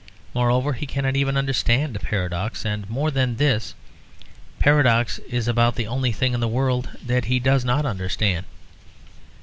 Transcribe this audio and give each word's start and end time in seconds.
Moreover, 0.33 0.73
he 0.73 0.87
cannot 0.87 1.15
even 1.15 1.37
understand 1.37 1.95
a 1.95 1.99
paradox. 1.99 2.65
And 2.65 2.89
more 2.89 3.11
than 3.11 3.35
this, 3.35 3.75
paradox 4.57 5.19
is 5.29 5.47
about 5.47 5.75
the 5.75 5.85
only 5.85 6.11
thing 6.11 6.33
in 6.33 6.39
the 6.39 6.47
world 6.47 6.89
that 7.05 7.25
he 7.25 7.37
does 7.39 7.63
not 7.63 7.85
understand. 7.85 8.47